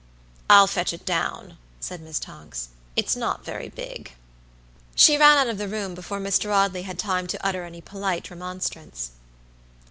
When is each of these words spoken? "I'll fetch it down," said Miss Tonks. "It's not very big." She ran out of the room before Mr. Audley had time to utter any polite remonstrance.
"I'll 0.49 0.65
fetch 0.65 0.93
it 0.93 1.05
down," 1.05 1.59
said 1.79 2.01
Miss 2.01 2.17
Tonks. 2.17 2.69
"It's 2.95 3.15
not 3.15 3.45
very 3.45 3.69
big." 3.69 4.13
She 4.95 5.15
ran 5.15 5.37
out 5.37 5.45
of 5.47 5.59
the 5.59 5.67
room 5.69 5.93
before 5.93 6.19
Mr. 6.19 6.51
Audley 6.51 6.81
had 6.81 6.97
time 6.97 7.27
to 7.27 7.45
utter 7.45 7.65
any 7.65 7.81
polite 7.81 8.31
remonstrance. 8.31 9.11